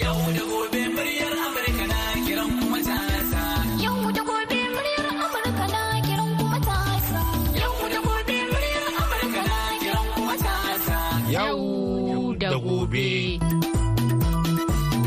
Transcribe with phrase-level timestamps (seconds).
[0.00, 3.42] Yau da gobe muryar Amurka na kiran kuma tasa.
[3.84, 7.20] Yau da gobe muryar Amurka na kiran kuma tasa.
[7.60, 10.98] Yau da gobe muryar Amurka na kiran kuma tasa.
[11.36, 13.08] Yau da gobe.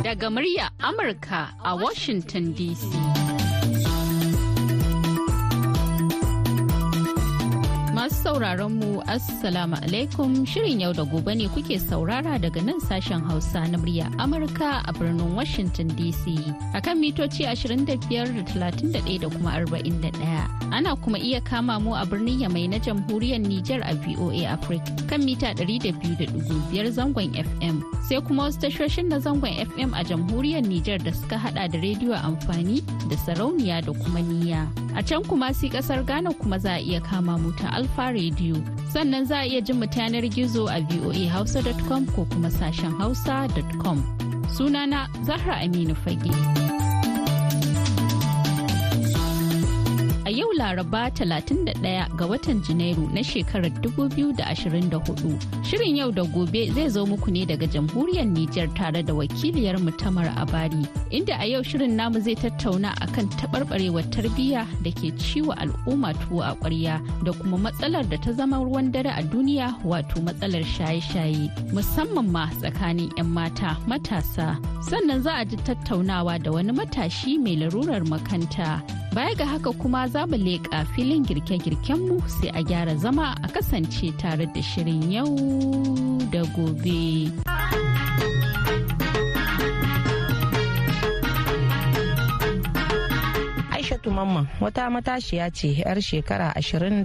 [0.05, 3.42] Daga murya Amurka a Washington DC.
[8.23, 13.67] Sauraron mu Assalamu alaikum Shirin yau da gobe ne kuke saurara daga nan sashen Hausa
[13.67, 16.39] na murya Amurka a birnin Washington DC.
[16.71, 20.71] Akan mitoci 25 da 31 da kuma 41.
[20.71, 25.19] Ana kuma iya kama mu a birnin Yamai na jamhuriyar Nijar a VOA Africa kan
[25.27, 27.83] mita 200.5 zangon FM.
[28.07, 32.15] Sai kuma wasu tashoshin na zangon FM a jamhuriyar Nijar da suka hada da rediyo
[32.15, 32.79] amfani
[33.11, 34.63] da sarauniya da kuma niyya.
[34.95, 38.55] A can kuma si ƙasar Ghana kuma za a iya kama mu ta Alfa Radio.
[38.93, 43.99] Sannan za a iya jin mu yanar gizo a voahausa.com ko kuma sashen hausa.com.
[44.55, 46.31] Sunana Zahra Aminu Fage.
[50.25, 51.73] A yau Laraba 31
[52.17, 55.62] ga watan Janairu na shekarar 2024.
[55.73, 60.25] Shirin yau da gobe zai zo muku ne daga jamhuriyar Nijar tare da wakiliyar Tamar
[60.37, 60.85] Abari.
[61.09, 66.43] Inda a yau shirin namu zai tattauna akan taɓarɓarewar tarbiyya da ke ciwo al'umma tuwo
[66.45, 71.49] a ƙwarya da kuma matsalar da ta zama ruwan dare a duniya wato matsalar shaye-shaye
[71.73, 74.61] musamman ma tsakanin 'yan mata matasa.
[74.85, 78.83] Sannan za a ji tattaunawa da wani matashi mai larurar makanta.
[79.13, 84.09] Baya ga haka kuma za mu leƙa filin girke-girkenmu sai a gyara zama a kasance
[84.17, 85.62] tare da shirin yau
[86.31, 87.52] da gobe.
[94.03, 97.03] Aishatu Mamman wata matashiya ce 'yar shekara 27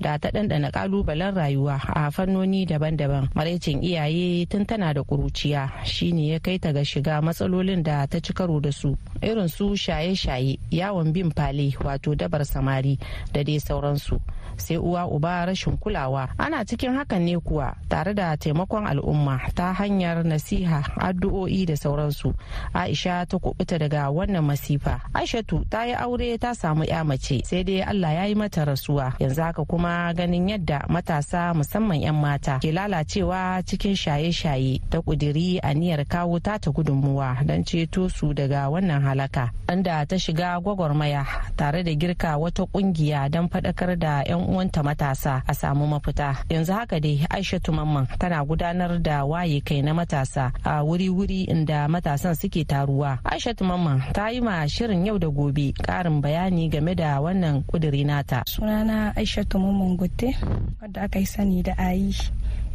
[0.00, 3.28] da ta ɗanɗana ƙalubalen rayuwa a fannoni daban-daban.
[3.34, 8.18] Maraicin iyaye tun tana da ƙuruciya shine ya kai ta ga shiga matsalolin da ta
[8.20, 12.98] ci karo da su irin su shaye-shaye yawon bin fale wato dabar samari
[13.32, 14.16] da dai sauransu.
[14.58, 19.70] sai uwa uba rashin kulawa ana cikin hakan ne kuwa tare da taimakon al'umma ta
[19.72, 22.34] hanyar nasiha addu'o'i da sauransu
[22.74, 27.64] aisha ta kubuta daga wannan masifa aishatu ta yi aure ta samu ya mace sai
[27.64, 29.12] dai allah ya yi mata rasuwa.
[29.18, 35.58] Yanzu haka kuma ganin yadda matasa musamman 'yan mata ke lalacewa cikin shaye-shaye ta kudiri
[35.60, 39.50] aniyar kawo ta ta gudunmuwa don ceto su daga wannan halaka.
[39.72, 41.26] Inda ta shiga gwagwarmaya
[41.56, 46.44] tare da girka wata ƙungiya don faɗakar da 'yan uwanta matasa a samu mafita.
[46.50, 51.88] Yanzu haka dai aishatu mamman tana gudanar da waye kai na matasa a wuri-wuri inda
[51.88, 53.18] matasan suke taruwa.
[53.24, 58.04] Aishatu mamman ta yi ma shirin yau da gobe karin bayani game da wannan kuduri
[58.04, 58.44] nata.
[58.44, 60.36] Sunana aishatu mamman gutte
[60.82, 62.12] wadda aka yi sani da ayi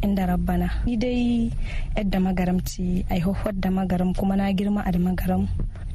[0.02, 0.82] inda rabbana.
[0.84, 1.52] Ni dai
[1.96, 5.46] yadda magaramci aihuhuwar da magaram kuma na girma a magaram.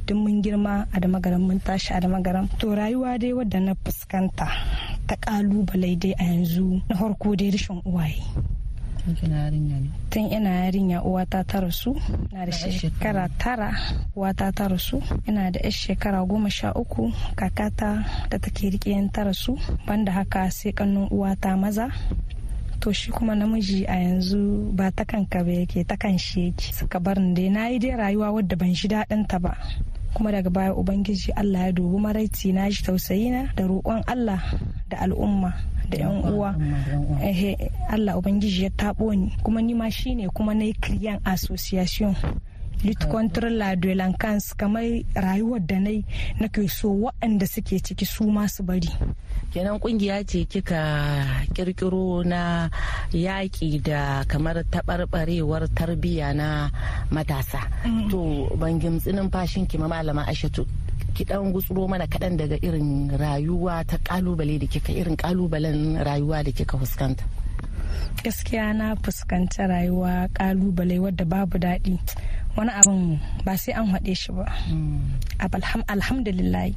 [0.07, 2.47] Duk mun girma a da magaram mun tashi a da magaram.
[2.59, 4.47] To rayuwa dai wadda na fuskanta
[5.07, 8.23] ta ƙalubale dai a yanzu na farko dai rashin uwaye.
[10.09, 11.95] Tun ina yarinya uwata ta rasu
[12.31, 13.71] na da shekara tara
[14.15, 15.01] uwata ta rasu.
[15.27, 19.57] Ina da yar shekara goma sha uku kakata da take riƙe ta rasu.
[19.87, 21.89] Banda haka sai kannun uwata maza.
[22.79, 26.73] To shi kuma namiji a yanzu ba ta kanka ba yake ta kan shi yake.
[26.73, 27.49] Suka bar dai.
[27.49, 29.57] Na yi dai rayuwa wadda ban shi daɗin ta ba.
[30.13, 34.41] Kuma daga baya ubangiji allah ya dubi maraici na shi tausayi na da roƙon allah
[34.89, 35.53] da al'umma.
[35.89, 36.55] Da yan uwa.
[37.89, 39.33] allah ubangiji ya taɓo ni.
[39.43, 42.15] Kuma ni ma shine kuma na yi kiryan association.
[42.83, 45.91] Lit contre la delinquance kamar rayuwar da na
[46.39, 48.87] nake so waɗanda suke ciki su masu bari.
[49.51, 52.69] Kenan ƙungiya ce kika kirkiro na
[53.11, 56.69] yaƙi da kamar taɓarɓarewar tarbiyya na
[57.11, 57.59] matasa.
[58.09, 60.65] To ban gimtsi numfashin ki malama aishatu.
[61.13, 66.43] Ki dan gutsuro mana kaɗan daga irin rayuwa ta ƙalubale da kika irin kalubalen rayuwa
[66.43, 67.23] da kika fuskanta.
[68.23, 71.99] Gaskiya na fuskanci rayuwa ƙalubale wadda babu daɗi.
[72.57, 74.45] Wani abin ba sai an haɗe shi ba.
[75.87, 76.71] Alhamdulillah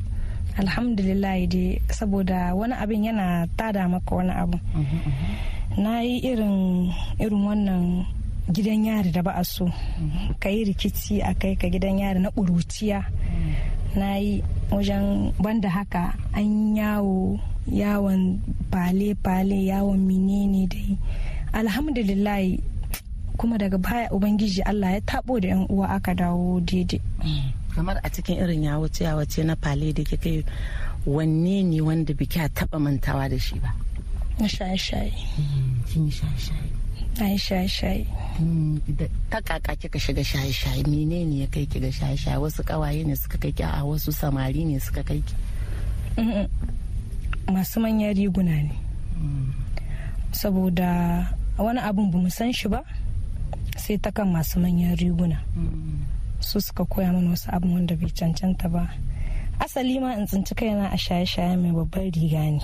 [0.58, 4.58] alhamdulillah dai saboda wani abin yana tada maka wani abu.
[5.76, 6.92] Na yi irin
[7.46, 8.04] wannan
[8.50, 9.70] gidan yari da ba a so.
[10.40, 13.04] Ka yi rikici a kai ka gidan yari na ƙuruciya.
[13.94, 17.38] Na yi wajen banda haka an yawo
[17.70, 18.40] yawon
[18.72, 20.98] fale-fale yawon menene dai.
[21.54, 22.58] Alhamdulillah
[23.38, 27.00] kuma daga baya ubangiji allah ya tabo da yan uwa aka dawo daidai.
[27.74, 30.44] Kamar a cikin irin yawace yawace na fale da kika yi
[31.06, 33.72] wanne ne wanda biki a taba mantawa da shi ba?
[34.40, 35.12] Na shaye-shaye.
[35.86, 36.81] Shaye-shaye.
[37.18, 38.06] Na yi shaye-shaye
[39.30, 43.36] ta kaka kika shiga shaye-shaye menene ya kai ki ga shaye-shaye wasu kawaye ne suka
[43.38, 45.34] kai ki a wasu samari ne suka kai ki?
[47.52, 48.72] Masu manyan riguna ne.
[50.32, 51.28] Saboda
[51.58, 52.80] wani abin ba mu san shi ba
[53.76, 55.36] sai ta kan masu manyan riguna.
[56.40, 58.88] Su suka koya mana wasu abin wanda bai cancanta ba.
[59.60, 62.60] Asali ma in tsinci kaina a shaye-shaye mai babbar riga ne.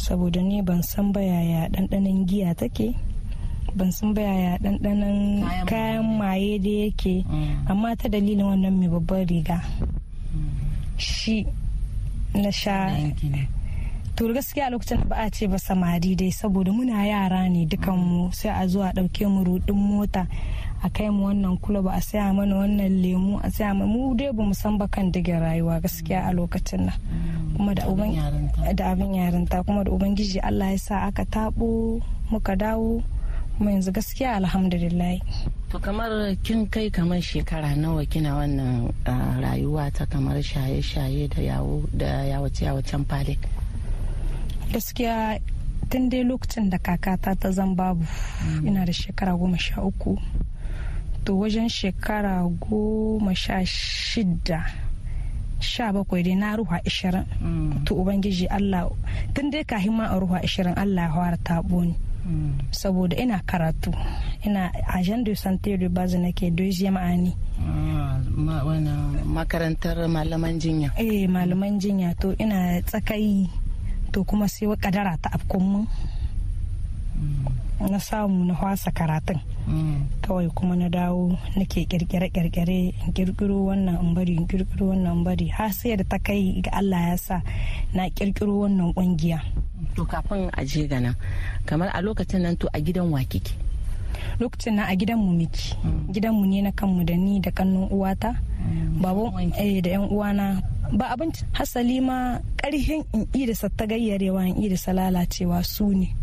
[0.00, 2.96] Saboda ni ban san ba yaya ɗanɗanon giya take.
[3.76, 7.24] Ban san ba yaya ɗanɗanon Kayan maye da yake.
[7.68, 9.60] Amma ta dalilin wannan mai babbar riga.
[10.98, 11.46] Shi
[12.34, 12.88] na sha.
[14.18, 18.34] To gaskiya a lokacin ba a ce ba samari dai saboda muna yara ne dukanmu
[18.34, 20.26] sai a zuwa ɗauke mu rudin mota
[20.82, 24.14] a kai mu wannan kula ba a saya mana wannan lemu a saya mana mu
[24.18, 26.98] dai ba mu san ba kan digin rayuwa gaskiya a lokacin nan.
[27.54, 27.86] Kuma da
[28.90, 29.62] abin yarinta.
[29.62, 32.98] kuma da ubangiji Allah ya sa aka tabo muka dawo
[33.58, 35.18] kuma yanzu gaskiya alhamdulillah.
[35.74, 36.10] To kamar
[36.46, 38.94] kin kai kamar shekara nawa kina wannan
[39.42, 43.34] rayuwa ta kamar shaye-shaye da yawo da yawace yawacen fale?
[44.70, 45.42] Gaskiya
[45.90, 48.06] tun dai lokacin da kakata ta zan babu
[48.62, 50.14] ina da shekara goma sha uku.
[51.26, 54.62] To wajen shekara goma sha shida
[55.58, 57.26] sha bakwai dai na ruwa ishirin
[57.84, 58.86] to ubangiji allah
[59.34, 61.94] tun dai kahin ma a ruwa ishirin allah ya fara taɓo ni.
[62.70, 63.90] Saboda ina karatu.
[64.44, 67.34] Ina agent de santé de base nake deuxième année.
[67.60, 68.18] Ah,
[69.24, 70.90] makarantar malaman jinya.
[70.96, 73.48] Eh malaman jinya to ina tsakai
[74.12, 75.86] to kuma sai wa kadara ta afkon mun.
[77.80, 79.40] Na samu na hwasa karatun.
[80.22, 85.24] Kawai kuma na dawo nake kirkire-kirkire in kirkiro wannan in bari in kirkiro wannan in
[85.24, 85.46] bari.
[85.48, 87.36] Har sai da ta kai ga Allah ya sa
[87.94, 89.40] na kirkiro wannan ƙungiya
[89.98, 91.14] to kafin a je ga nan
[91.66, 93.50] kamar a lokacin nan to a gidan wa kike?
[94.38, 95.74] Lokacin na a gidanmu miki
[96.14, 98.38] gidanmu ne na kanmu da ni da kannun uwata.
[99.02, 100.62] Baban eh da yan uwana.
[100.94, 106.14] Ba abinci hasali ma karhin in ida ta gayyarewa in ida lalacewa su ne.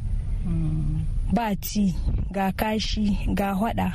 [1.36, 1.92] Ba ci
[2.32, 3.92] ga kashi ga hwada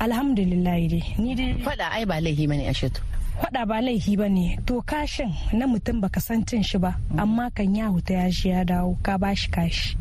[0.00, 1.04] alhamdulillah dai.
[1.18, 3.00] Ni dai fada ai ba laifi ba ne ashatu
[3.38, 4.58] hwada ba laifi ba ne.
[4.66, 8.48] To kashin na mutum baka san cin shi ba amma kan ya huta ya shi
[8.54, 9.96] ya dawo ka bashi kashi.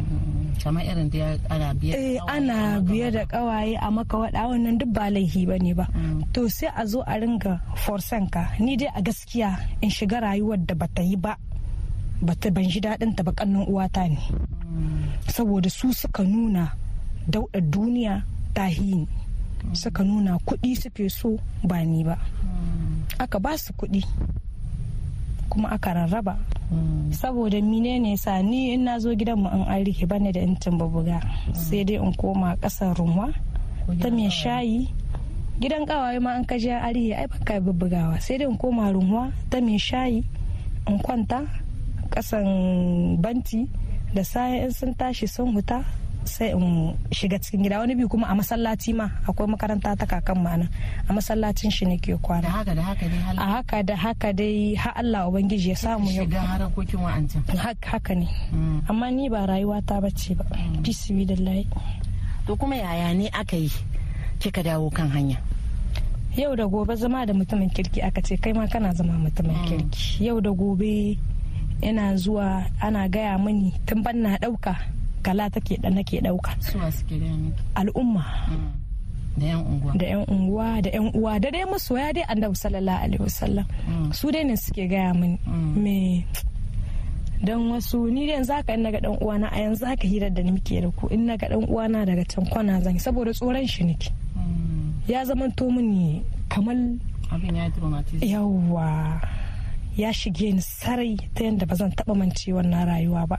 [0.61, 4.93] Kamar irin da ana biyar eh ana biye da kawaye a maka wada wannan duk
[4.93, 5.89] ba laifi ba ne ba.
[6.33, 8.53] To sai a zo a ringa forsan ka.
[8.61, 11.33] Ni dai a gaskiya in shiga rayuwar da bata yi ba
[12.21, 13.33] bata ban ji daɗin ta ba
[13.67, 14.19] uwata ne.
[15.27, 16.69] Saboda su suka nuna
[17.27, 18.21] dauɗa duniya
[18.53, 19.07] tahini
[19.73, 22.15] suka nuna kuɗi suke so ba ni ba.
[23.19, 24.01] Aka ba su kuɗi
[25.49, 26.37] kuma aka rarraba.
[27.11, 30.41] Saboda mine ne sa ni in na zo gidanmu an an riƙe ba ne da
[30.41, 31.21] intin babuga
[31.53, 33.29] sai dai in koma ƙasar runwa
[34.01, 34.89] ta mai shayi.
[35.61, 38.17] Gidan kawaye ma an kaji an rihe ai baka bubbugawa.
[38.21, 40.25] Sai dai in koma runwa ta mai shayi
[40.87, 41.45] in kwanta
[42.09, 43.69] ƙasan banti
[44.13, 45.85] da sayan in sun tashi sun huta
[46.25, 47.79] sai in shiga cikin gida.
[47.79, 50.67] Wani biyu kuma a masallaci ma akwai makaranta ta kakan mana
[51.07, 54.75] a masallacin shi ne ke kwana haka da haka ne a haka da haka dai
[54.75, 58.27] har Allah ubangiji ya samu ya shiga harakokin wa'ancan hak- haka ne.
[58.89, 60.45] Amma ni ba rayuwa ta bace ba.
[60.81, 61.67] Bismillahi
[62.47, 63.71] to kuma yaya ne aka yi
[64.39, 65.37] kika dawo kan hanya?
[66.35, 70.23] Yau da gobe zama da mutumin kirki aka ce kai ma kana zama mutumin kirki.
[70.25, 71.17] Yau da gobe
[71.83, 74.73] yana zuwa ana gaya mini tun ban na ɗauka
[75.23, 76.51] kala take da nake ɗauka
[77.75, 78.23] al'umma.
[79.33, 79.91] Da yan unguwa?
[79.97, 83.65] Da yan unguwa da yan uwa da dai masoya dai annabi sallallahu alaihi wasallam.
[84.13, 85.39] Su dai ne suke gaya mini.
[85.73, 86.21] Me?
[87.43, 90.29] Dan wasu ni dai yanzu haka in na ga dan uwana a yanzu haka hirar
[90.29, 93.65] da muke da ku in na ga dan uwana daga can kwana zan saboda tsoron
[93.67, 94.13] shi nake.
[95.09, 96.77] Ya zama to mini kamar
[97.33, 97.67] abin ya
[98.21, 99.17] yawwa.
[99.97, 103.37] Ya shige ni sarai ta yadda ba zan taba mance wannan rayuwa ba.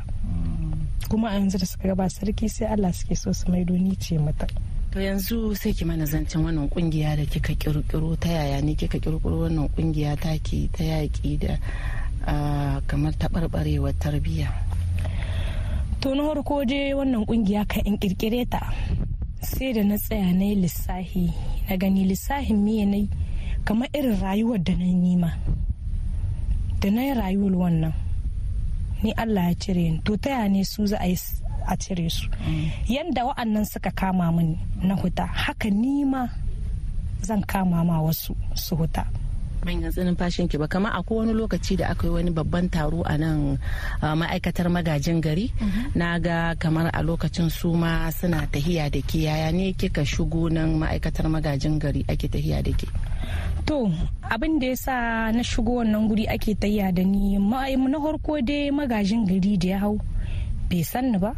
[1.09, 4.19] Kuma a yanzu da suka gaba sarki sai Allah suke so su maido ni ce
[4.19, 4.47] mata.
[4.93, 8.99] To yanzu sai ki mana zancen wannan ƙungiya da kika kirkiro ta yaya ne kika
[9.03, 11.59] kirkiro wannan ƙungiya taki ta yaƙi da
[12.87, 14.49] kamar taɓarɓarewar tarbiyya?
[16.01, 18.61] To na farko dai wannan ƙungiya kan in kirkire ta
[19.43, 21.33] sai da na tsaya na yi lissahi.
[21.69, 22.99] Na gani lissahin miye na
[23.65, 25.33] kamar irin rayuwar da na nima
[26.81, 28.04] da na yi rayuwar wannan.
[29.05, 29.99] Ni Allah ya cire ni.
[30.01, 31.17] To taya ne su za a yi
[31.69, 32.25] a cire su?
[32.89, 36.29] Yanda wa'annan suka kama mini na huta haka nima
[37.21, 39.05] zan kama ma wasu su huta.
[39.65, 43.01] Ban yantsi numfashin ki ba kamar akwai wani lokaci da aka yi wani babban taro
[43.05, 43.61] a nan
[44.01, 45.53] ma'aikatar magajin gari.
[45.95, 49.29] Na ga kamar a lokacin su ma suna tahiya da ke.
[49.29, 52.89] Yaya ne kika shigo nan ma'aikatar magajin gari ake tahiya da ke?
[53.67, 53.91] To
[54.31, 54.95] abin da ya sa
[55.33, 59.79] na shigo wannan guri ake tahiya da ni na farko dai magajin gari da ya
[59.79, 59.99] hau
[60.71, 61.33] bai san ni ba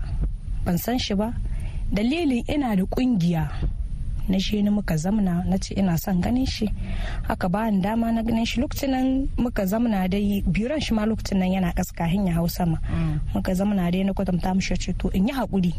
[0.67, 1.33] ban san shi ba.
[1.93, 3.47] Dalilin ina da ƙungiya
[4.29, 6.67] na shi ni muka zamna na ce ina son ganin shi.
[7.31, 8.59] Haka ba ni dama na ganin shi.
[8.61, 12.81] Lokacin nan muka zamna dai biran shi ma lokacin nan yana kaskahin ya hau sama
[13.35, 15.73] muka zamna dai na kwatanta mishi ce to in yi haƙuri.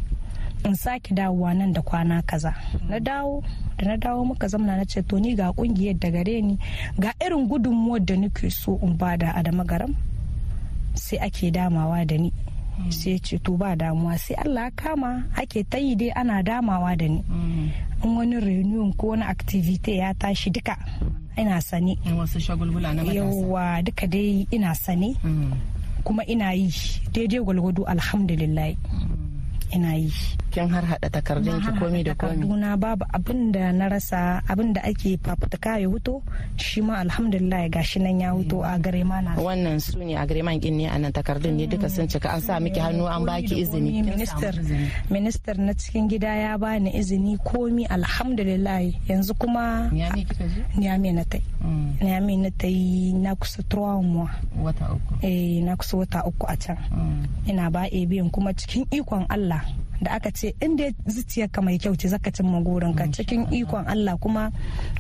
[0.68, 2.52] In sake dawowa nan da kwana kaza.
[2.90, 3.40] Na dawo
[3.78, 6.60] da na dawo muka zamna na ce to ni ga ƙungiyar da gare ni
[7.00, 9.96] ga irin gudunmuwar da nake so in ba da a da magaram
[10.94, 12.34] sai ake damawa da ni.
[12.92, 14.20] Sai ce to ba damuwa.
[14.20, 17.24] Sai Allah kama ake ta yi dai ana damawa da ni.
[18.04, 20.76] In wani reunion ko wani activity ya tashi duka
[21.38, 21.98] ina sane.
[22.18, 25.16] Wasu shagulgula na yawa duka dai ina sane.
[26.04, 26.70] Kuma ina yi
[27.14, 28.76] daidai gwalgwado alhamdulillah.
[29.74, 30.12] Ina yi.
[30.52, 32.42] Kin har hada takardun ki komi da komi?
[32.42, 36.24] takarduna babu abin da na rasa abin da ake fafutuka ya huto
[36.58, 39.36] shi ma alhamdulillah gashi nan ya huto a gare ma na.
[39.36, 42.34] Wannan su ne a gare man kin ne a nan takardun ne duka sun cika.
[42.34, 44.02] An sa miki hannu an baki izini.
[44.04, 44.54] Minister
[45.12, 48.82] minister na cikin gida ya bani izini komi alhamdulillah.
[49.10, 51.44] Yanzu kuma niyame kika je niyame na tai.
[52.02, 54.26] Niyame na tai na kusa trauma
[54.64, 55.14] wata uku.
[55.22, 56.78] Eh na kusa wata uku a can.
[57.48, 59.57] Ina ba biyan kuma cikin ikon Allah.
[60.02, 62.62] Da aka ce inda zuciyarka mai kyau ce zaka cimma
[62.96, 64.52] ka cikin ikon Allah kuma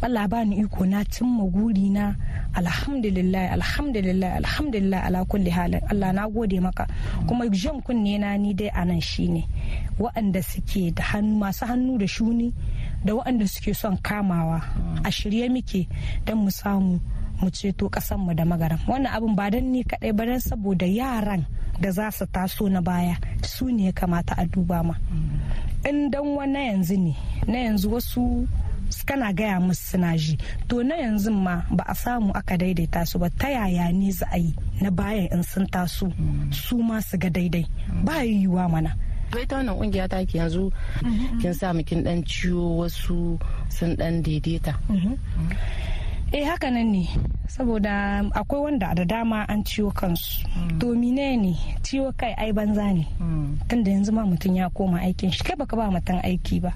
[0.01, 2.15] Allah bani iko na cimma guri na
[2.55, 6.87] alhamdulillah alhamdulillah alhamdulillah ala kulli halin Allah na gode maka.
[7.27, 9.43] Kuma jan kunne na ni dai a nan shine
[9.99, 12.53] waɗanda suke da hannu masu hannu da shuni
[13.05, 14.61] da waɗanda suke son kamawa.
[15.05, 15.87] A shirye muke
[16.25, 16.99] don mu samu
[17.41, 21.45] mu ceto mu da magaram wannan abin ba don ni kaɗai ba don saboda yaran
[21.79, 24.93] da za su taso na baya su ne ya kamata a duba ma.
[25.89, 27.13] In dan wani yanzu ne
[27.47, 28.47] na yanzu wasu
[29.05, 30.37] kana gaya musu suna ji.
[30.67, 34.25] To na yanzu ma ba a samu aka daidaita su ba ta yaya ne za
[34.31, 34.51] a yi
[34.81, 36.11] na bayan in sun taso
[36.51, 37.65] su ma su ga daidai?
[38.05, 38.91] Ba yiwuwa mana.
[39.31, 40.71] Bai ta wannan ƙungiya ta ke yanzu
[41.41, 43.37] kin sa kin dan ciwo wasu
[43.69, 44.73] sun dan daidaita.
[46.31, 47.07] Eh haka nan ne.
[47.47, 50.43] Saboda akwai wanda da dama an ciwo kansu.
[50.79, 51.53] To mine ne?
[51.81, 53.07] Ciwo kai ai banza ne.
[53.67, 55.43] Tunda yanzu ma mutum ya koma aikin shi.
[55.43, 56.73] Kai baka ba mutum aiki ba.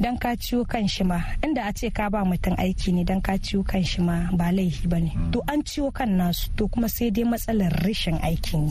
[0.00, 3.20] Dan ka ciwo kan shi ma inda a ce ka ba mutum aiki ne dan
[3.20, 5.12] ka ciwo kan shi ma ba laifi ba ne.
[5.32, 8.70] To an ciwo kan nasu to kuma sai dai matsalar rashin aiki ne.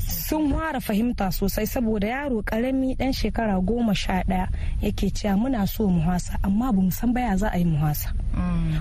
[0.00, 1.66] Sun fara fahimta sosai.
[1.66, 4.48] Saboda yaro ƙarami dan shekara goma sha ɗaya
[4.82, 8.12] yake cewa muna so mu hasa amma ba san baya za a yi mu hasa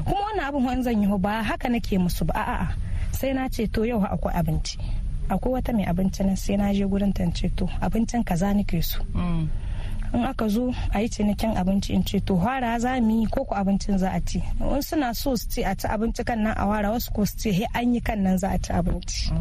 [0.05, 2.67] kuma wannan abin wani zan yi ba haka nake musu ba a'a
[3.11, 4.77] sai na ce to yau akwai abinci.
[5.29, 8.99] Akwai wata mai abinci nan sai na je gurin tance to abincin kaza nake so.
[10.13, 13.55] In aka zo a yi cinikin abinci in ce to hara za mu yi koko
[13.55, 14.43] abincin za a ci?
[14.59, 17.37] Wani suna so su ce a ci abinci kan nan a wara wasu ko su
[17.37, 19.31] ce he an yi kan nan za a ci abinci.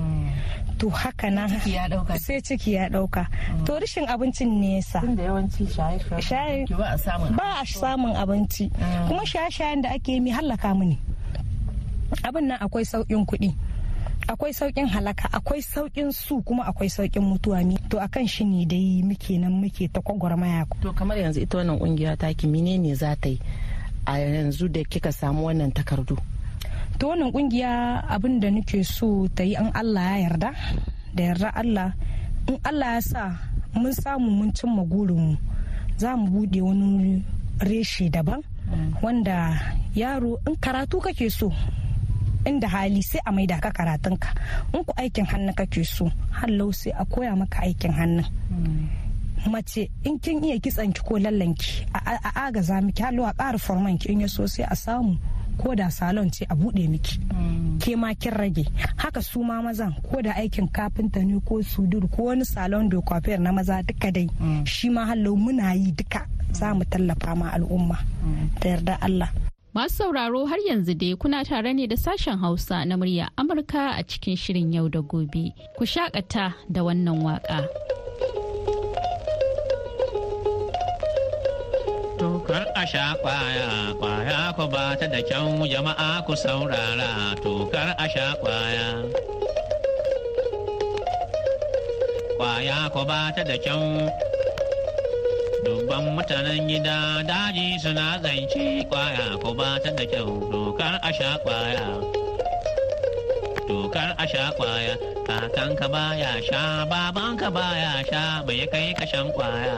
[0.78, 1.46] To haka na
[2.18, 3.26] sai ciki ya ɗauka
[3.66, 5.00] to rashin abincin ne yasa
[7.36, 8.70] ba a samun abinci.
[9.08, 10.98] kuma shaye-shayen da ake yi hallaka mu ne?
[12.22, 13.69] Abin nan akwai sauƙin kuɗi.
[14.32, 17.62] Akwai saukin halaka akwai saukin su kuma akwai saukin mutuwa.
[17.64, 21.58] Ne to akan shi ne dai muke nan muke ta kwagwarmaya to kamar yanzu ita
[21.58, 23.38] wannan ƙungiya ta ki menene za ta yi?
[24.06, 26.16] A yanzu da kika samu wannan takardu.
[26.98, 30.50] To wannan ƙungiya abin da nake so ta yi an Allah ya yarda
[31.14, 31.90] da yarda Allah
[32.48, 33.22] in Allah ya sa
[33.74, 35.36] mun samu mun cimma gurinmu
[35.98, 37.22] za mu buɗe wani
[37.60, 38.42] reshe daban
[39.02, 39.58] wanda
[39.94, 41.52] yaro in karatu kake so
[42.44, 44.28] inda hali sai a maida ka karatunka.
[44.74, 48.26] In ku aikin hannu kake so hallau sai a koya maka aikin hannun.
[49.50, 54.12] Mace in kin iya kitsanki ko lallanki a agaza miki hallo a ƙara forman ki
[54.12, 55.16] in ya so sai a samu
[55.60, 57.18] ko da salon ce a buɗe miki.
[57.80, 58.64] Ke ma kin rage.
[58.96, 63.00] Haka su ma mazan ko da aikin kafinta ne ko sudur ko wani salon da
[63.00, 64.28] kwafiyar na maza duka dai
[64.64, 67.96] shi ma hallo muna yi duka za mu tallafa ma al'umma.
[68.60, 69.28] Da yarda Allah.
[69.80, 74.02] Masu sauraro har yanzu dai kuna tare ne da sashen Hausa na murya Amurka a
[74.04, 75.54] cikin shirin yau da gobe.
[75.78, 77.64] Ku shakata da wannan waƙa.
[82.20, 88.06] Tokar a sha ƙwaya, ƙwaya ku ba ta da kyau jama'a ku saurara, tokar a
[88.12, 89.08] sha ƙwaya.
[92.36, 94.12] Kwaya ku ba ta da kyau
[95.90, 101.34] dubban mutanen gida daji suna zance ƙwaya ko ba ta da kyau dokar a sha
[101.42, 101.98] ƙwaya.
[103.66, 104.94] Dokar a sha ƙwaya
[105.26, 109.74] kakanka baya sha babanka baya sha bai kai ka shan ƙwaya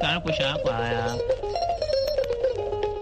[0.00, 1.18] kar ku sha ƙwaya.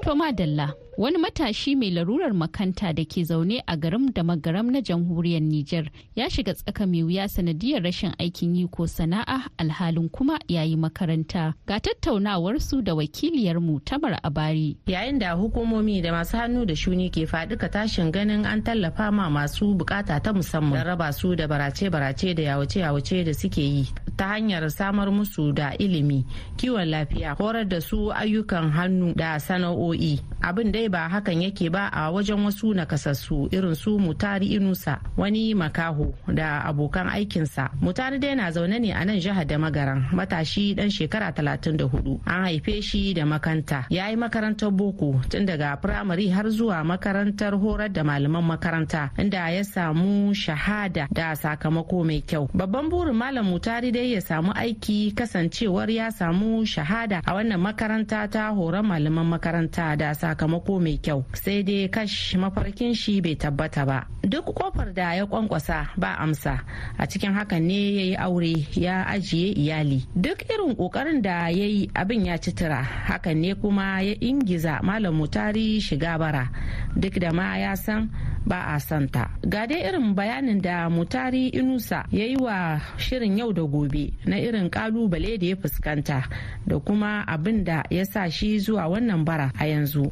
[0.08, 4.80] To madalla wani matashi mai larurar makanta da ke zaune a garin da magaram na
[4.80, 10.38] jamhuriyar Nijar ya shiga tsaka mai wuya sanadiyar rashin aikin yi ko sana'a alhalin kuma
[10.48, 11.52] yayi makaranta.
[11.66, 14.76] Ga tattaunawar su da wakiliyarmu Tamar Abari.
[14.86, 19.28] Yayin da hukumomi da masu hannu da shuni ke faɗika tashin ganin an tallafa ma
[19.28, 23.84] masu buƙata ta musamman raba su da barace-barace da yawace-yawace da suke yi
[24.16, 26.24] ta hanyar samar musu da ilimi,
[26.56, 30.18] kiwon lafiya, horar da su ayyukan hannu da sana'o'i.
[30.40, 35.54] Abin dai ba hakan yake ba a wajen wasu nakasassu irin su Mutari Inusa wani
[35.54, 37.70] makaho da abokan aikinsa.
[37.80, 42.44] Mutari dai na zaune ne a nan jihar da magaran matashi dan shekara 34 an
[42.44, 43.86] haife shi da makanta.
[43.90, 49.50] Ya yi makarantar boko tun daga firamare har zuwa makarantar horar da malaman makaranta inda
[49.50, 52.48] ya samu shahada da sakamako mai kyau.
[52.54, 58.28] Babban burin malam mutari dai ya samu aiki kasancewar ya samu shahada a wannan makaranta
[58.30, 63.84] ta horon malaman makaranta da sakamako mai kyau sai dai kash mafarkin shi bai tabbata
[63.86, 64.06] ba.
[64.26, 66.64] Duk ƙofar da ya kwankwasa ba amsa.
[66.98, 70.06] A cikin hakan ne ya yi aure ya ajiye iyali.
[70.16, 72.82] Duk irin ƙoƙarin da ya yi abin ya ci tura.
[72.82, 76.50] Hakan ne kuma ya ingiza malam mutari shiga bara.
[76.98, 78.10] Duk da ma ya san
[78.46, 79.26] ba a santa.
[79.42, 84.36] Ga dai irin bayanin da mutari inusa ya yi wa shirin yau da gobe na
[84.38, 86.22] irin ƙalubale da ya fuskanta
[86.66, 90.06] da kuma abin da ya sa shi zuwa wannan bara a yanzu.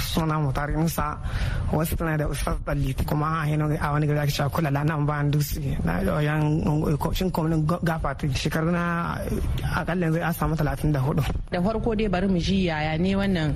[0.00, 1.16] Suna mutari Musa
[1.72, 3.44] wasu tana da ustaz dalli kuma
[3.80, 5.60] a wani gari ake cewa kula la nan bayan dutse.
[5.84, 6.60] Na yan
[7.16, 9.16] shin komin gafata shekaru na
[9.80, 11.24] akalla yanzu a samu talatin da huɗu.
[11.50, 13.50] da farko dai bari mu ji yaya ne wannan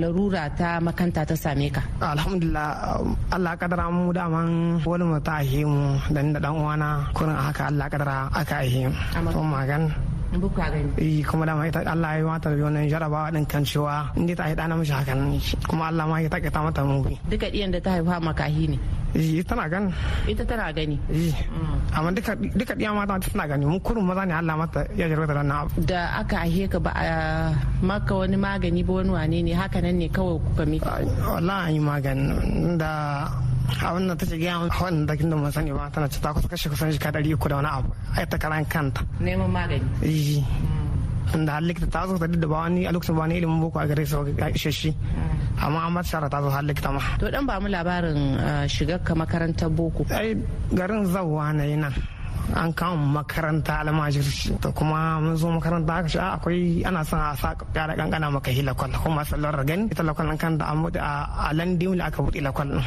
[0.00, 2.68] larura ta makanta ta same ka Alhamdulillah
[3.36, 7.36] Allah kadara mu daman wani mu ta ahe mu da ni da dan uwana kurin
[7.36, 8.96] a haka Allah kadara aka ahe mu.
[9.12, 9.92] Amma- Kuma magan buka gani
[10.98, 14.34] Eh, kuma dama ita Allah ya mata da wannan jarabawa din kan cewa in dai
[14.38, 17.18] ta haɗa namiji hakan ne kuma Allah ma ya taƙaita mata mubi.
[17.26, 18.78] duka ɗiyan da ta haifa makahi ne.
[19.10, 19.90] Eh, tana gan
[20.30, 20.94] ita tana gani.
[21.10, 21.34] Eh,
[21.98, 23.64] amma duka duka diya mata tana gani.
[23.66, 25.70] Mun kurun maza ne Allah mata ya jarrata da abu.
[25.82, 26.92] Da aka aihe ka ba
[27.82, 31.78] maka wani magani ba wani wane ne haka nan ne kawai kuka mika Ai, wallahi
[31.82, 33.26] magani da
[33.78, 36.48] abin da take gaya wannan da kin da mun sani ba tana ce ta kusa
[36.48, 37.90] kashe kusan shika ɗari uku da wani abu.
[38.16, 39.02] Ai ta karan kanta.
[39.20, 39.86] Neman magani.
[40.02, 40.42] Eh,
[41.46, 43.78] da har likita ta zo ta da ba wani a lokacin ba wani ilimin boko
[43.78, 44.90] a gare su ga isasshe
[45.62, 47.00] amma an ba ta shara ta zo har likita ma.
[47.20, 50.02] To dan ba mu labarin uh, shigar ka makarantar boko.
[50.10, 50.34] Ai
[50.74, 51.94] garin zawwa na yi nan.
[52.54, 57.20] An kama makaranta almajirci to kuma mun zo makaranta aka ce a akwai ana son
[57.22, 61.54] a sa yara kankana maka hi lakwal kuma sallar gani ita lakwal kan da a
[61.54, 62.82] landin aka buɗe lakwal din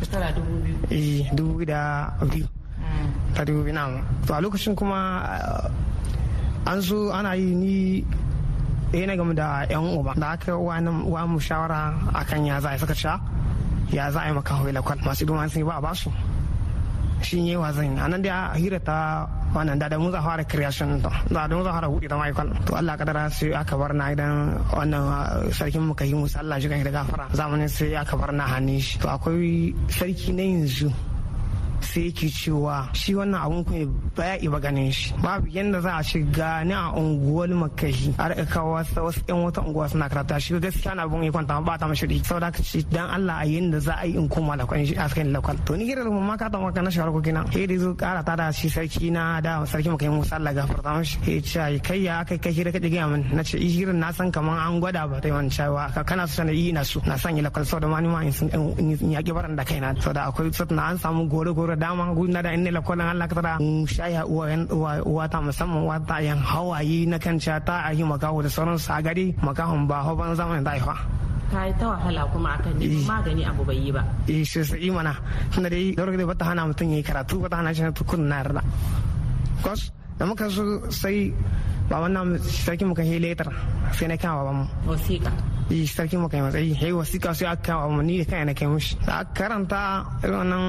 [0.00, 0.76] shekara dubu biyu.
[0.90, 2.46] Eh dubu da biyu.
[3.34, 8.04] Ta dubu biyu na to a lokacin kuma eh, an zo ana yi ni
[8.92, 12.60] eh na game da yan uba da aka wa nan wa mu shawara akan ya
[12.60, 13.20] za a yi suka sha
[13.92, 16.10] ya za a yi maka hawai lakwal masu ido sun yi ba a ba su
[17.22, 17.98] shi ne wa zan yi.
[18.00, 21.62] Anan dai a hira ta wannan da da mu za fara creation da da mu
[21.64, 25.50] za fara buɗe ta ma'aikal to Allah kadara sai aka bar na idan wannan uh,
[25.52, 27.26] sarkin muka yi musu Allah shi kan da gafara.
[27.32, 28.98] Zamanin sai aka bar na hannun shi.
[28.98, 30.88] To akwai sarki na yanzu.
[31.82, 33.86] Sai yake cewa shi wannan abun kuma
[34.16, 35.12] baya iba ganin shi.
[35.22, 39.60] Babu yadda za a ce gani a unguwar makashi a riƙa kawo wasu yan wata
[39.62, 42.62] unguwa suna karata shi gaskiya na abun ya kwanta ba ta mashi ri saboda ka
[42.62, 45.56] ce dan Allah a yanda za a yi in koma lakwal shi a cikin lakwal.
[45.66, 47.94] To ni gidan mu ma ka ta maka na shawar ko kina sai dai zo
[47.94, 51.16] kara ta da shi sarki na da sarki maka yi musa Allah gafarta mashi.
[51.26, 53.24] Ya ce ai kai ya kai kai hira kaje ga min?
[53.32, 56.26] Na ce hirin na san kaman an gwada ba ta yi wani cewa ka kana
[56.26, 57.00] so na yi na so.
[57.06, 59.94] Na san yi lakwal saboda ma ni ma in yaƙi baran da kaina.
[60.00, 63.58] Saboda akwai satna an samu gore gore dama gudun da inda lakwalan Allah ka tara.
[63.86, 68.48] Shaya uwa ta musamman uwa ta yan hawaye na kan ta a yi makaho da
[68.48, 69.34] sauransu a gari.
[69.42, 70.94] Makahon ba hau ban zamanin da haifa.
[71.50, 74.02] Ta yi ta wahala kuma akan neman magani abu bai yi ba.
[74.28, 75.16] Eh sai mana.
[75.52, 78.62] Tunda dai da da bata hana mutum yayi karatu bata hana shi tukun na yarda.
[79.64, 81.32] Kos da muka so sai
[81.88, 83.48] baban sarki muka yi letter
[83.96, 85.32] sai na kama baban mu wasiƙa.
[85.70, 86.72] Yi sarki muka yi matsayi.
[86.80, 88.96] Yayi wasiƙa sai aka kama mu ni da kai na kai mushi.
[89.06, 90.64] Da aka karanta irin wannan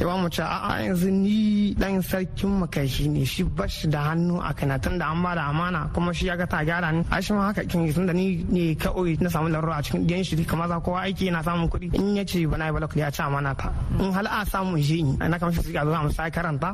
[0.00, 4.38] yawa mu ce a yanzu ni dan sarkin makashi ne shi ba shi da hannu
[4.40, 7.02] a kanatan da an ba da amana kuma shi ya ga ta gyara ni.
[7.10, 10.22] A shi ma haka kin tunda ni ne kawai na samu larura a cikin diyan
[10.24, 11.94] shi kamar za kowa aiki yana samun kuɗi.
[11.98, 13.72] In ya ce bana yi balak ya ci amana ta.
[13.98, 16.70] In hal a samu shi na kamar shi suka zo a musaya karanta.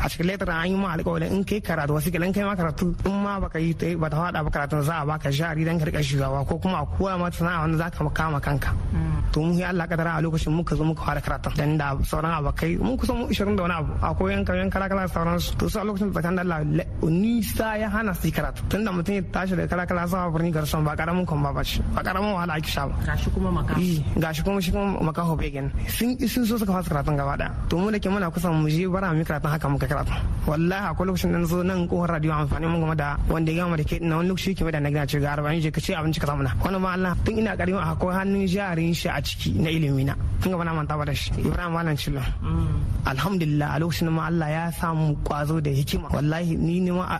[0.00, 2.94] A cikin letter an yi ma alƙawarin in kai karatu wasu kilan kai ma karatu
[3.06, 5.78] in ma baka yi ta ba ta faɗa ba karatun za a baka jari dan
[5.78, 8.70] ka riƙa shigawa ko kuma a koya mata sana'a wanda za ka kama kanka.
[9.32, 11.54] To mun yi Allah kadara a lokacin muka zo muka fara karatun.
[11.56, 13.92] Dan da sauran abokai mun kusan mu 20 da wani abu.
[14.00, 16.58] Akwai yan yan kala kala sauran su to su a lokacin tsakanin Allah
[17.02, 18.62] nisa ya hana su karatu.
[18.70, 21.62] Tunda mutum ya tashi da kala kala sama birni garson ba ƙaramin kon ba ba
[21.64, 22.94] shi ba ƙaramin wahala ake sha ba.
[23.06, 23.74] Gashi kuma maka
[24.16, 27.76] gashi kuma shi kuma makaho begen sun sun so suka fasa karatun gaba ɗaya to
[27.78, 30.12] mu da ke muna kusan mu je bara mu karatun haka muka karatu
[30.46, 33.76] wallahi akwai lokacin da zo nan kohar radio amfani mun game da wanda ya gama
[33.76, 35.94] da ke na wani lokaci ke da na gina ce ga arba'in je ka ce
[35.94, 36.52] abinci ka samu na.
[36.64, 40.14] Wani ma Allah tun ina karin akwai hannun jarin shi a ciki na ilimi na.
[40.42, 41.30] Tun gaba na manta ba da shi.
[41.40, 42.22] Ibrahim Malam Cillo
[43.06, 46.08] alhamdulillah a lokacin ma Allah ya samu kwazo da hikima.
[46.12, 47.18] Wallahi ni ne ma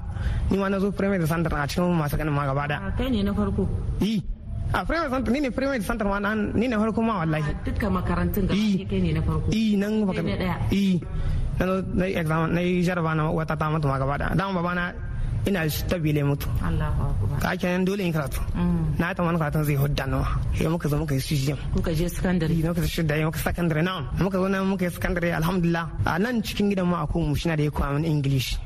[0.50, 3.22] ni ma na zo primary center a cikin masu ganin ma gaba da kai ne
[3.22, 3.68] na farko?
[4.00, 4.22] Yi
[4.72, 7.52] a primary center ni ne primary center ma nan ni ne farko ma wallahi.
[7.64, 9.48] Dukkan makarantun gaba kai ne na farko?
[9.52, 10.56] Yi nan ɗaya.
[10.70, 11.00] yi
[11.58, 11.64] na
[11.94, 14.92] na yi exam na yi jaraba na wata ta mutu ma gaba da dama babana
[15.46, 16.48] ina stabile mutu.
[17.40, 18.40] Ka kenan dole in karatu.
[18.98, 20.26] Na ta wani karatun zai hudda nawa.
[20.56, 21.58] Sai muka zo muka yi CGM.
[21.74, 22.56] Kuka je secondary?
[22.64, 23.82] Muka shi da muka secondary.
[23.82, 25.86] Na muka zo nan muka yi secondary alhamdulillah.
[26.06, 28.56] A nan cikin gidan mu akwai mu shina da ya koya min english.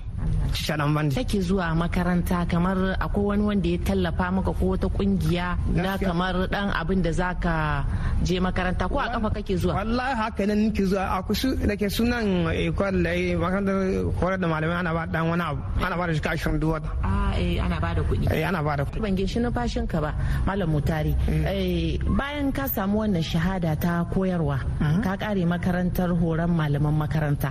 [0.68, 1.14] Dan bandi.
[1.16, 6.48] Kake zuwa makaranta kamar akwai wani wanda ya tallafa maka ko wata ƙungiya na kamar
[6.50, 7.84] dan abin da zaka
[8.22, 9.74] je makaranta ko a kafa kake zuwa?
[9.80, 11.04] Wallahi haka nan nake zuwa.
[11.18, 15.28] A kusu da ke sunan ekwal da yi makarantar horar da malamai ana ba dan
[15.28, 16.88] wani abu ana ba da shi ashirin duk wata.
[17.04, 18.24] A eh ana ba da kuɗi.
[18.32, 19.00] Eh, ana ba da kuɗi.
[19.00, 20.10] Ban gishi numfashin ka ba
[20.46, 21.14] malam mutari.
[21.28, 24.58] Eh, bayan ka samu wannan shahada ta koyarwa
[25.04, 27.50] ka kare makarantar horon malaman makaranta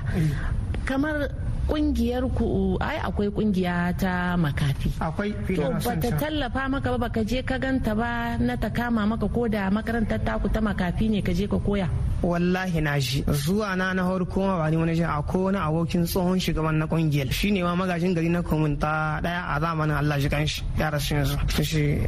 [0.86, 1.28] kamar
[1.68, 4.90] ƙungiyar ku ai akwai ƙungiya ta makafi.
[5.04, 9.04] Akwai to fiye bata tallafa maka ba baka je ka ganta ba na ta kama
[9.06, 11.90] maka ko da makarantar taku ta makafi ne ka je ka koya?
[12.24, 16.04] Wallahi na shi zuwa na na farko ma ba ni wani shi akwai wani abokin
[16.08, 17.28] tsohon shugaban na ƙungiyar.
[17.32, 21.36] Shine ma magajin gari na komunta ɗaya a zamanin Allah shi kanshi ya rasu yanzu.
[21.64, 22.00] Shi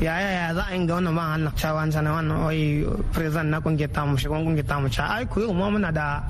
[0.00, 1.52] ya ya ya za a yi ga wannan ban Allah?
[1.60, 4.88] Cewa an sana wannan wai president na ƙungiyar tamu shugaban ƙungiyar tamu.
[4.88, 6.24] Ca ai ko yau ma muna da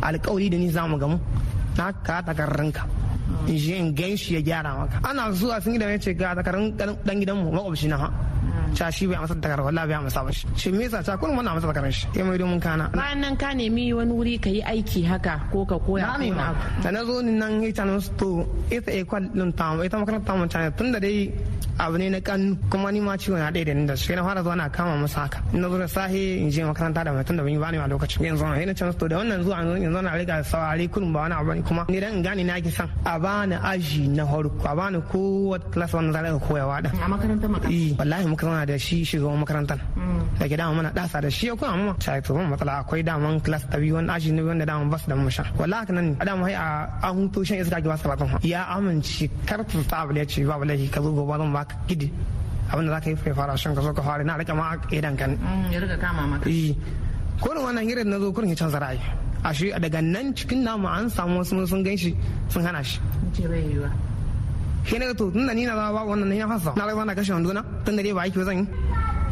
[0.00, 1.20] alkawari da ni za mu gamu.
[1.76, 2.84] Na ka takarrinka
[3.46, 5.00] in je in gan shi ya gyara maka.
[5.02, 8.08] Ana zuwa sun gidan ya ce ga takarrin dan gidanmu makwabci na ha.
[8.76, 10.46] Ca shi bai amsa takarar wallahi bai amsa ba shi.
[10.56, 11.02] Shi me yasa?
[11.06, 12.06] Ca kun wannan amsa takarar shi.
[12.16, 12.88] Ya mai domin kana.
[12.94, 16.32] Bayan nan ka nemi wani wuri ka yi aiki haka ko ka koya na ko
[16.34, 16.60] ma abu.
[16.82, 18.28] Da na zo ni nan ita na to
[18.70, 21.30] ita ekwal din tamu ita makarantar tamu ta tun da dai
[21.78, 24.14] abu ne na kan kuma ni ma ciwo na ɗaya da ni da shi.
[24.14, 25.38] Na fara zuwa na kama masa haka.
[25.52, 27.86] In na zo da sahi in je makaranta da mutum da ban yi bani a
[27.86, 28.24] lokacin.
[28.26, 31.34] Yanzu na ina can to da wannan zuwa yanzu na riga saurari kullum ba wani
[31.34, 32.88] abu ne kuma ni dan in gane na ki san.
[33.04, 35.18] A bani aji na farko a bani ko
[35.52, 38.76] wata class wannan za ka koyawa da a makarantar makafi Eh, wallahi muka zauna da
[38.78, 39.78] shi shugaban makarantar.
[40.38, 42.82] Da ke dama mana dasa da shi ya kuma amma sai to ban matsala.
[42.84, 45.44] Akwai daman class ta biyu wani aji ne wanda daman bas da mu sha.
[45.58, 49.64] Wallahi haka nan dama hai a an hutu shan iska ki ba ya amince kar
[49.88, 52.10] ta ya ce babu laifi ka zo gobe zan baka gidi.
[52.70, 54.24] Abinda za ka yi fara shan ka zo ka fara.
[54.24, 55.38] Na riƙe ma idan kan
[55.70, 56.48] ya riga kama maka.
[56.48, 56.74] Eh.
[57.40, 59.00] Kurin wannan hirar na zo kurin ya canza ra'ayi.
[59.44, 62.16] Ashe daga nan cikin namu an samu wasu sun gan shi
[62.48, 62.98] sun hana shi.
[64.86, 66.72] Shi ne to tunda ni na zama babu wannan ya fasa.
[66.76, 68.66] Na zama na kashe wandona tunda dai ba aiki zan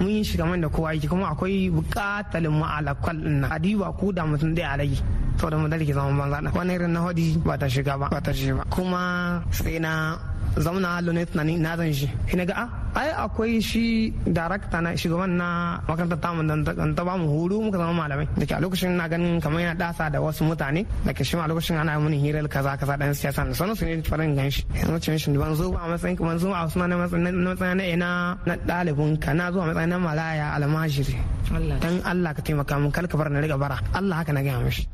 [0.00, 4.24] mun yi shi kamar da kowa aiki kuma akwai buƙatar din na adiba ko da
[4.24, 5.02] mutum dai a rage
[5.36, 8.20] saboda mu dalike zaman banza da wannan irin na hodi ba ta shiga ba ba
[8.20, 8.64] ta shiga ba.
[8.70, 10.16] Kuma sai na
[10.56, 12.08] zauna tunani na zan shi.
[12.28, 12.54] Sai na ga
[12.91, 17.60] a ai akwai shi darakta na shugaban na makarantar tamu da ta ba mu horo
[17.60, 18.26] muka zama malamai.
[18.38, 20.86] Da ke a lokacin na ganin kamar yana dasa da wasu mutane.
[21.04, 23.74] Da ke shi ma a lokacin ana mini hirar kaza kaza dan siyasa da sanin
[23.76, 24.62] su ne farin gan shi.
[24.74, 27.84] Yanzu ce shi ban zo ba a matsayin ban zo a suna na matsayin na
[27.84, 28.10] ina
[28.46, 29.32] na ɗalibin ka.
[29.32, 31.16] Na zo a matsayin na malaya almajiri.
[31.52, 33.76] Dan Allah ka taimaka min kar ka bar na riga bara.
[33.94, 34.88] Allah haka na gaya mishi.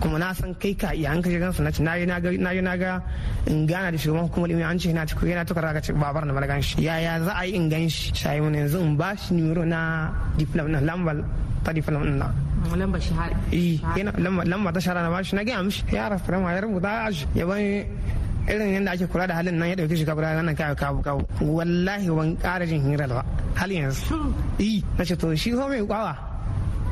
[0.00, 2.30] Kuma na san kai ka iya an kashe gansu na ci na yi na ga
[2.78, 3.02] ga
[3.46, 6.24] in gana da shugaban hukumar ilimi an ce na ci yana tukar ka ce babar
[6.24, 6.80] na malagan shi.
[6.82, 8.12] Yaya za a yi in gan shi.
[8.12, 11.16] Shayi mun yanzu in ba shi numero na diploma na lambar
[11.64, 12.28] ta diploma din na.
[12.74, 14.12] Lamba shahada eh yana
[14.52, 15.36] lamba ta shara na ba shi.
[15.36, 17.26] Na gaya mishi ya ma ya rubuta shi.
[17.34, 17.86] Ya bani
[18.48, 21.20] irin yadda ake kula da halin nan ya ɗauke shi kabura wannan kawo kawo kawo.
[21.40, 23.22] Wallahi ban ƙara jin hirar ba
[23.54, 24.34] hal yanzu.
[24.58, 26.27] Eh na ce to shi ko mai kwawa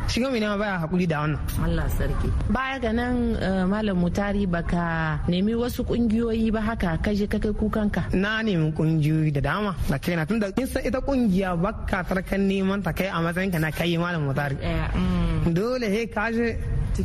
[0.08, 1.40] shi ko mai nema baya haƙuri da wannan.
[1.64, 2.28] Allah sarki.
[2.50, 7.38] Baya ga nan eh, malam mutari baka nemi wasu kungiyoyi ba haka ka je ka
[7.38, 8.02] kai kukanka.
[8.14, 12.46] Na nemi kungiyoyi da dama da kaina tun da kin san ita ƙungiya bakka tarkan
[12.48, 14.56] neman ta kai a matsayin ka na kai malam mutari.
[14.62, 16.54] Eh, mm, dole he ka je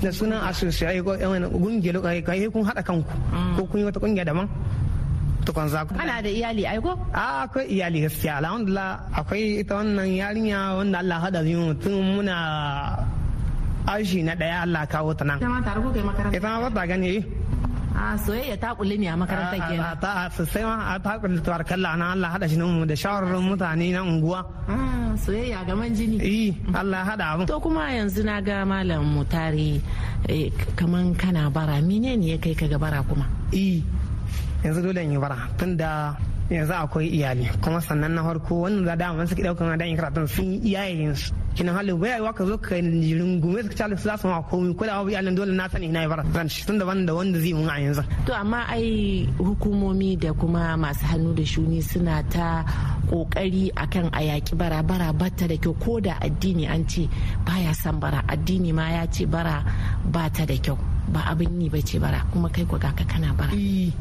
[0.02, 3.10] da sunan association ko yan ƙungiya kai kai kun hada kanku.
[3.58, 4.48] Ko kun yi wata ƙungiya daban.
[5.52, 8.40] Tukun za ku kana da iyali aiko a akwai iyali gaskiya.
[8.40, 12.36] Alhamdulillah akwai ita wannan yarinya wanda Allah hada mu mutum muna
[13.88, 15.38] ashi na ɗaya Allah kawo ta nan.
[15.44, 16.38] Ita ma tare ko kai makaranta?
[16.38, 17.08] Ita ma bata gani.
[17.20, 17.24] Eh
[17.92, 20.00] a soyayya ta kulli ne a makarantar kenan.
[20.04, 23.88] ta sosai ma a ta kulli tabarkalla na Allah hada shi mu da shawararin mutane
[23.92, 24.40] na unguwa.
[24.72, 29.82] Ah, soyayya gaman jini eh Allah hada abun to kuma yanzu na ga malam mutari
[30.32, 30.48] eh,
[30.80, 31.78] kaman kana bara.
[31.84, 33.26] Menene ya kai ka ga bara kuma?
[33.52, 33.84] Eh
[34.64, 36.18] yanzu dole in yi bara tunda
[36.56, 37.48] yanzu akwai iyali.
[37.64, 41.16] Kuma sannan na farko wannan da dama suke ɗaukan da yin karatun sun yi iyayen
[41.16, 41.34] su.
[41.56, 44.76] Kina halin bai yiwa ka zo ka rungume su cale su za su ma komai.
[44.76, 47.40] Ko da babu iyalin dole na sani ina yi bara zan shi tunda wanda wanda
[47.40, 48.04] zai mun a yanzu.
[48.26, 52.64] To amma ai hukumomi da kuma masu hannu da shuni suna ta
[53.12, 54.84] ƙoƙari akan a yaki bara.
[54.84, 57.08] Bara bata da kyau ko da addini an ce
[57.46, 58.24] baya son bara.
[58.28, 59.64] Addini ma ya ce bara
[60.12, 60.78] bata da kyau.
[61.12, 62.24] Ba abin yi bace bara.
[62.32, 63.52] Kuma kai ga ka kana bara.
[63.56, 63.92] Eh,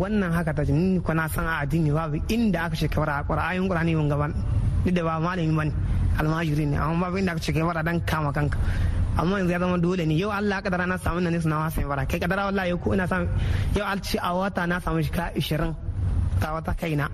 [0.00, 3.94] wannan haka ta ni ko na san addini babu inda aka ce kawara qur'anin qur'ani
[3.94, 4.32] mun gaban
[4.84, 5.72] duk da ba malami ba ne
[6.18, 8.58] almajiri ne amma babu inda aka ce kawara dan kama kanka.
[9.16, 11.82] Amma yanzu ya zama dole ne yau Allah ya kadara na samu nan suna wasa
[11.84, 13.28] bara kai kadara wallahi yau ko ina samu
[13.76, 15.74] yau al ci a wata na samu shika 20
[16.40, 17.06] ta wata kaina.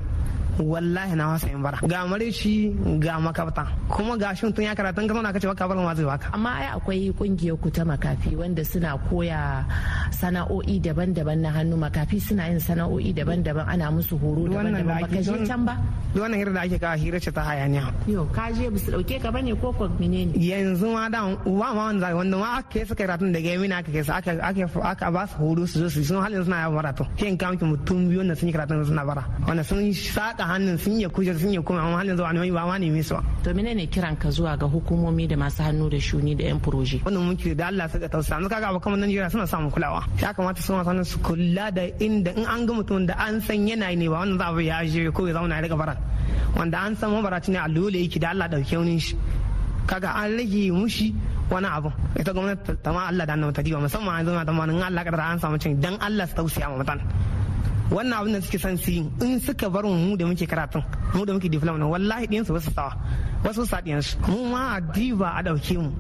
[0.61, 1.79] Wallahi na wasa yin bara.
[1.87, 5.69] Ga marishi ga makabta kuma ga shi tun ya karatun ka zauna ka ce baka
[5.69, 9.65] bar ma zai baka amma ai akwai ƙungiyar ku ta makafi wanda suna koya
[10.11, 11.77] sana'o'i daban-daban na hannu.
[11.79, 14.87] Makafi suna yin sana'o'i daban-daban ana musu horo daban-daban.
[14.87, 15.75] da baka je can ba?
[16.17, 17.85] Wannan hira da ake kawo hira ce ta hayaniya.
[18.09, 20.33] Yo ka je bisu ɗauke ka ba ne ko ko menene?
[20.35, 23.91] Yanzu ma da ma wanda wanda ma aka yi suka yi ratun daga yamina aka
[23.93, 24.41] kai
[24.83, 27.05] aka ba su horo su zo su sun halin suna yawon bara to.
[27.17, 30.79] Kin ka miki mutum biyu wanda sun yi karatun suna bara wanda sun saka hannun
[30.79, 33.17] sun yi kujar sun yi kuma amma halin zuwa ne ba ma ne mai su
[33.43, 37.01] to menene kiran ka zuwa ga hukumomi da masu hannu da shuni da yan proje
[37.05, 40.03] wannan muke da Allah suka tausa yanzu kaga abokan Najeriya suna samun kulawa.
[40.21, 43.67] Ya kamata su masu su kula da inda in an ga mutum da an san
[43.67, 45.95] yana ne ba wannan za a ya je ko ya zauna ya riga bara.
[46.57, 49.17] Wanda an san mabaraci ne a dole yake da Allah ɗauke wani shi.
[49.87, 51.15] Kaga an rage mushi
[51.51, 51.91] wani abu.
[52.19, 55.05] Ita gwamnati ta ma Allah da annabi ta diba musamman an zama da in Allah
[55.05, 57.03] kadara an samu cin dan Allah su tausaya ma mutane.
[57.91, 60.83] Wannan abin da suke son su yi in suka bar mu da muke karatun
[61.15, 62.93] mu da muke diploma wallahi ɗiyan su ba su sawa.
[63.45, 65.91] Wasu sa ɗiyan su mu ma a diba a ɗauke mu.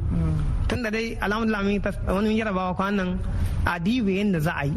[0.68, 1.80] Tun da dai alhamdulillah mun
[2.16, 3.18] wani yarabawa kwanan
[3.64, 4.76] a diba yadda za a yi.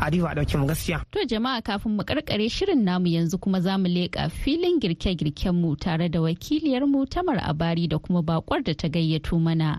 [0.00, 1.02] A diba a ɗauke mu gaskiya.
[1.10, 5.74] To jama'a kafin mu karkare shirin namu yanzu kuma za mu leƙa filin girke-girken mu
[5.76, 9.74] tare da wakiliyar mu Tamar Abari da kuma bakwar da ta gayyato mana.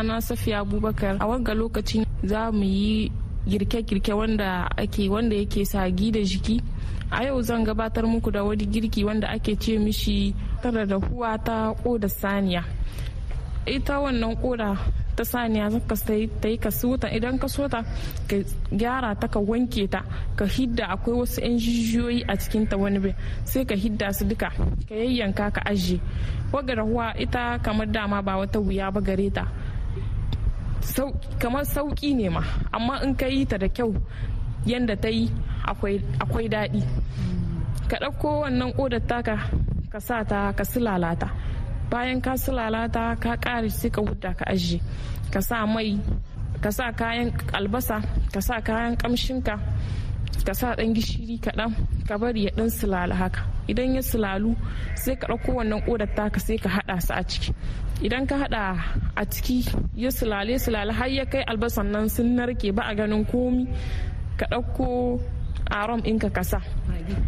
[0.00, 1.20] Na safiya abubakar.
[1.20, 3.12] A wanga lokacin za mu yi
[3.46, 6.62] girke-girke wanda ake wanda yake sagi da jiki.
[7.10, 11.36] A yau zan gabatar muku da wani girki wanda ake ce mishi tara da huwa
[11.44, 12.64] ta koda saniya.
[13.66, 14.78] Ita wannan koda
[15.16, 17.84] ta saniya zaka sai ta yi ka sota idan ka sota
[18.28, 18.36] ka
[18.72, 20.00] gyara ta ka wanke ta
[20.38, 24.24] ka hidda akwai wasu 'yan jijiyoyi a cikin ta wani bai sai ka hidda su
[24.24, 24.48] duka
[24.88, 26.00] ka yayyanka ka ajiye.
[26.52, 29.44] Waga rahuwa ita kamar dama ba wata wuya ba gare ta.
[31.40, 32.42] Kamar sauƙi ne ma
[32.72, 33.94] amma in ka yi ta da kyau
[34.66, 35.30] yadda ta yi
[36.20, 36.82] akwai daɗi.
[37.88, 39.36] Ka ɗauko wannan ƙodar taka
[39.92, 41.28] ka sa ta ka sulalata.
[41.90, 44.80] Bayan ka sulalata ka ƙare sai ka huta ka ajiye.
[45.32, 45.98] Ka sa mai
[46.62, 47.98] ka sa kayan albasa
[48.32, 49.58] ka sa kayan ƙamshinka
[50.44, 51.70] ka sa ɗan gishiri kaɗan
[52.08, 53.40] ka bari ya ɗan sulala haka.
[53.68, 54.54] Idan ya sulalu
[54.94, 57.52] sai ka ɗauko wannan ƙodar taka sai ka haɗa su a ciki.
[58.02, 58.60] Idan ka haɗa
[59.16, 63.24] a ciki ya sulale sulale har ya kai albasan nan sun narke ba a ganin
[63.24, 63.66] komi
[64.38, 65.20] ka ɗauko
[65.70, 66.58] arom ɗinka ka sa.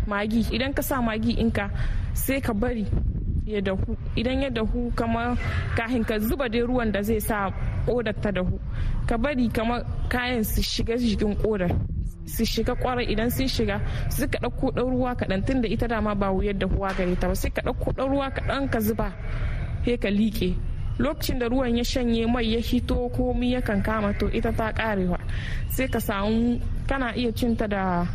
[0.06, 0.42] Magi.
[0.52, 1.70] Idan ka sa magi ɗinka
[2.14, 2.86] sai ka bari
[3.46, 3.96] ya dahu.
[4.16, 5.36] Idan ya dahu kamar
[5.76, 7.50] kahin ka zuba dai ruwan da zai sa
[7.86, 8.58] ƙodar ta dahu
[9.06, 11.93] ka bari kamar kayan su shiga jikin ƙodar.
[12.26, 15.86] Su shiga ƙwarai idan sun shiga su ka ɗauko ɗan ruwa kaɗan tun da ita
[15.88, 18.80] dama ba wuyar da huwa gare ta ba sai ka ɗauko ɗan ruwa kaɗan ka
[18.80, 19.12] zuba
[19.84, 20.54] sai ka liƙe.
[20.98, 24.70] Lokacin da ruwan ya shanye mai ya hito komi ya kan kama to ita ta
[24.72, 25.18] karewa
[25.68, 28.06] sai ka samu kana iya cinta da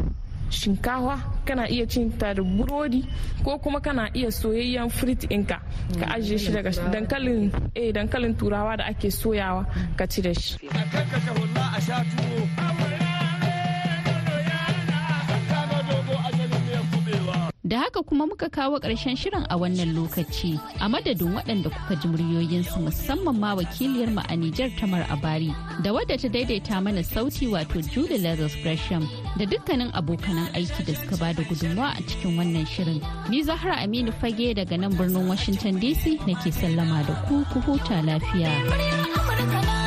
[0.49, 3.03] shinkawa kana iya cinta da burodi
[3.43, 5.59] ko kuma kana iya soyayyen frit ɗinka
[5.99, 9.65] ka ajiye shi daga dankalin eh dankalin turawa da ake soyawa
[9.97, 10.55] ka ci da shi.
[17.69, 22.07] Da haka kuma muka kawo ƙarshen shirin a wannan lokaci a madadin waɗanda kuka ji
[22.07, 25.53] muryoyinsu musamman ma wakiliyar mu a Nijar Tamar Abari
[25.83, 29.05] da wadda ta daidaita mana sauti wato Julie Lazarus Gresham
[29.37, 33.05] da dukkanin abokanan aiki da suka ba da gudunmawa a cikin wannan shirin.
[33.29, 38.01] Ni Zahra Aminu Fage daga nan birnin Washington DC nake sallama da ku ku huta
[38.01, 39.78] lafiya.